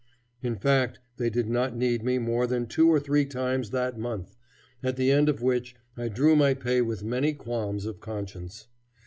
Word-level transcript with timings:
In 0.41 0.55
fact, 0.55 0.99
they 1.17 1.29
did 1.29 1.47
not 1.47 1.75
need 1.75 2.01
me 2.03 2.17
more 2.17 2.47
than 2.47 2.65
two 2.65 2.89
or 2.91 2.99
three 2.99 3.23
times 3.23 3.69
that 3.69 3.99
month, 3.99 4.35
at 4.81 4.95
the 4.95 5.11
end 5.11 5.29
of 5.29 5.43
which 5.43 5.75
I 5.95 6.07
drew 6.07 6.35
my 6.35 6.55
pay 6.55 6.81
with 6.81 7.03
many 7.03 7.33
qualms 7.33 7.85
of 7.85 7.99
conscience. 7.99 8.65